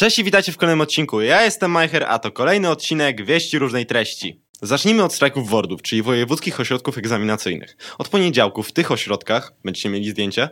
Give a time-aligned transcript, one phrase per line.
[0.00, 1.20] Cześć i witajcie w kolejnym odcinku.
[1.20, 4.42] Ja jestem Majcher, a to kolejny odcinek Wieści różnej treści.
[4.62, 7.76] Zacznijmy od strajków WORDów, czyli wojewódzkich ośrodków egzaminacyjnych.
[7.98, 10.48] Od poniedziałku w tych ośrodkach, będziecie mieli zdjęcie,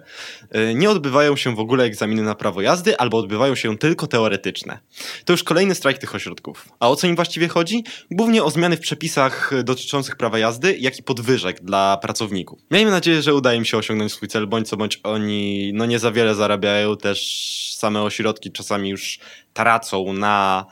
[0.52, 4.78] yy, nie odbywają się w ogóle egzaminy na prawo jazdy, albo odbywają się tylko teoretyczne.
[5.24, 6.68] To już kolejny strajk tych ośrodków.
[6.80, 7.84] A o co im właściwie chodzi?
[8.10, 12.60] Głównie o zmiany w przepisach dotyczących prawa jazdy, jak i podwyżek dla pracowników.
[12.70, 15.98] Miejmy nadzieję, że uda im się osiągnąć swój cel, bądź co bądź oni no nie
[15.98, 19.18] za wiele zarabiają, też same ośrodki czasami już
[19.52, 20.66] tracą na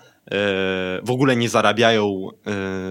[1.03, 2.29] w ogóle nie zarabiają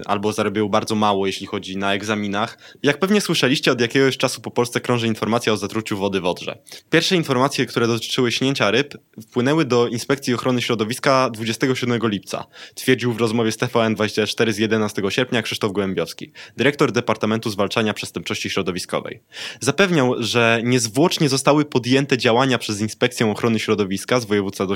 [0.06, 2.58] albo zarabiają bardzo mało, jeśli chodzi na egzaminach.
[2.82, 6.58] Jak pewnie słyszeliście, od jakiegoś czasu po Polsce krąży informacja o zatruciu wody w Odrze.
[6.90, 13.20] Pierwsze informacje, które dotyczyły śnięcia ryb, wpłynęły do Inspekcji Ochrony Środowiska 27 lipca, twierdził w
[13.20, 19.20] rozmowie z TVN24 z 11 sierpnia Krzysztof Gołębiowski, dyrektor Departamentu Zwalczania Przestępczości Środowiskowej.
[19.60, 24.66] Zapewniał, że niezwłocznie zostały podjęte działania przez Inspekcję Ochrony Środowiska z województwa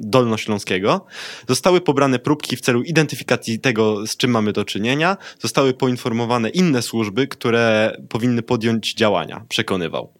[0.00, 1.06] dolnośląskiego.
[1.48, 5.16] Zostały po pobrane próbki w celu identyfikacji tego, z czym mamy do czynienia.
[5.40, 10.12] Zostały poinformowane inne służby, które powinny podjąć działania, przekonywał.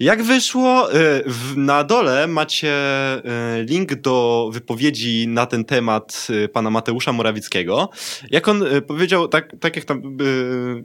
[0.00, 0.94] Jak wyszło?
[0.94, 1.24] Y,
[1.56, 2.74] na dole macie
[3.18, 7.90] y, link do wypowiedzi na ten temat y, pana Mateusza Morawieckiego.
[8.30, 10.16] Jak on powiedział, tak, tak, jak, tam,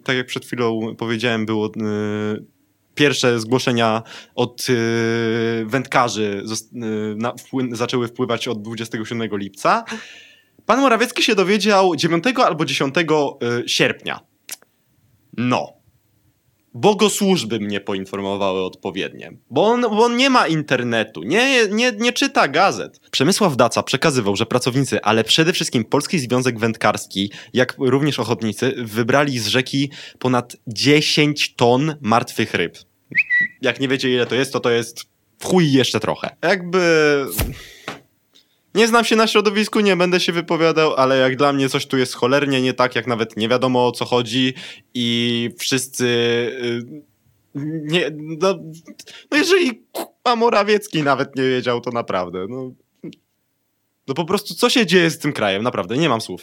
[0.04, 1.72] tak jak przed chwilą powiedziałem, było
[2.96, 4.04] pierwsze zgłoszenia
[4.36, 4.76] od yy,
[5.66, 6.44] wędkarzy
[7.40, 9.84] wpły, zaczęły wpływać od 27 lipca.
[10.66, 12.96] Pan Morawiecki się dowiedział 9 albo 10
[13.42, 14.20] yy, sierpnia.
[15.38, 15.75] No.
[16.76, 22.48] Bogosłużby mnie poinformowały odpowiednie, bo on, bo on nie ma internetu, nie, nie, nie czyta
[22.48, 23.00] gazet.
[23.12, 29.40] Przemysław Daca przekazywał, że pracownicy, ale przede wszystkim Polski Związek Wędkarski, jak również ochotnicy, wybrali
[29.40, 32.78] z rzeki ponad 10 ton martwych ryb.
[33.62, 35.06] Jak nie wiecie ile to jest, to to jest
[35.40, 36.36] w chuj jeszcze trochę.
[36.42, 36.80] Jakby...
[38.76, 41.98] Nie znam się na środowisku, nie będę się wypowiadał, ale jak dla mnie coś tu
[41.98, 44.54] jest cholernie nie tak, jak nawet nie wiadomo o co chodzi
[44.94, 46.06] i wszyscy...
[46.06, 47.04] Y,
[47.86, 48.60] nie, no,
[49.32, 49.86] no jeżeli
[50.24, 52.72] a Morawiecki nawet nie wiedział, to naprawdę, no,
[54.08, 56.42] no po prostu co się dzieje z tym krajem, naprawdę, nie mam słów.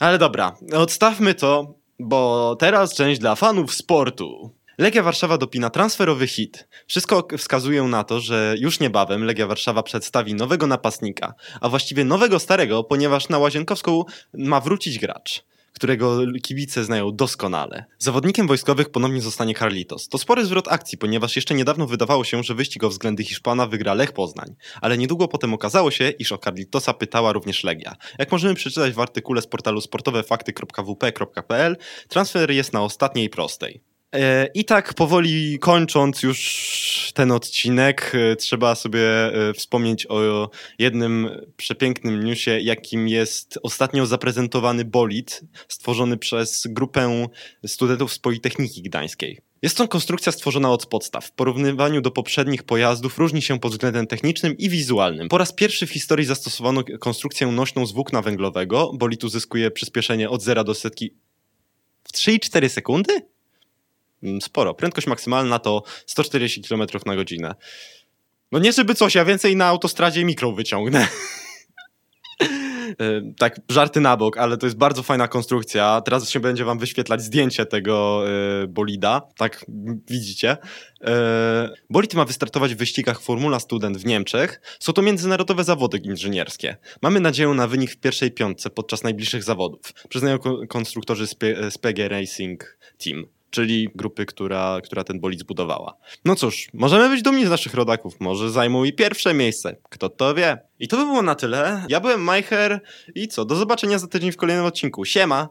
[0.00, 4.50] Ale dobra, odstawmy to, bo teraz część dla fanów sportu.
[4.78, 6.68] Legia Warszawa dopina transferowy hit.
[6.86, 12.38] Wszystko wskazuje na to, że już niebawem Legia Warszawa przedstawi nowego napastnika, a właściwie nowego
[12.38, 14.04] starego, ponieważ na Łazienkowską
[14.34, 17.84] ma wrócić gracz którego kibice znają doskonale.
[17.98, 20.08] Zawodnikiem wojskowych ponownie zostanie Carlitos.
[20.08, 23.94] To spory zwrot akcji, ponieważ jeszcze niedawno wydawało się, że wyścig o względy Hiszpana wygra
[23.94, 27.96] Lech Poznań, ale niedługo potem okazało się, iż o Carlitosa pytała również Legia.
[28.18, 31.76] Jak możemy przeczytać w artykule z portalu sportowefakty.wp.pl,
[32.08, 33.93] transfer jest na ostatniej prostej.
[34.14, 41.30] E, I tak powoli kończąc już ten odcinek, e, trzeba sobie e, wspomnieć o jednym
[41.56, 47.28] przepięknym newsie, jakim jest ostatnio zaprezentowany bolid stworzony przez grupę
[47.66, 49.38] studentów z Politechniki Gdańskiej.
[49.62, 51.24] Jest to konstrukcja stworzona od podstaw.
[51.24, 55.28] W porównywaniu do poprzednich pojazdów różni się pod względem technicznym i wizualnym.
[55.28, 58.92] Po raz pierwszy w historii zastosowano konstrukcję nośną z włókna węglowego.
[58.94, 61.14] Bolid uzyskuje przyspieszenie od 0 do setki
[62.04, 63.33] w 3,4 sekundy?
[64.24, 64.74] Mm, sporo.
[64.74, 67.54] Prędkość maksymalna to 140 km na godzinę.
[68.52, 71.08] No nie żeby coś, ja więcej na autostradzie mikro wyciągnę.
[73.00, 76.02] E, tak, żarty na bok, ale to jest bardzo fajna konstrukcja.
[76.04, 79.22] Teraz się będzie wam wyświetlać zdjęcie tego e, bolida.
[79.36, 79.64] Tak,
[80.08, 80.56] widzicie.
[81.04, 84.60] E, bolid ma wystartować w wyścigach Formula Student w Niemczech.
[84.80, 86.76] Są to międzynarodowe zawody inżynierskie.
[87.02, 89.92] Mamy nadzieję na wynik w pierwszej piątce podczas najbliższych zawodów.
[90.08, 91.26] Przyznają konstruktorzy
[91.70, 95.96] SPG Racing Team czyli grupy, która, która ten bolid zbudowała.
[96.24, 100.34] No cóż, możemy być dumni z naszych rodaków, może zajmą i pierwsze miejsce, kto to
[100.34, 100.58] wie.
[100.78, 101.84] I to by było na tyle.
[101.88, 102.80] Ja byłem Majcher
[103.14, 105.04] i co, do zobaczenia za tydzień w kolejnym odcinku.
[105.04, 105.48] Siema!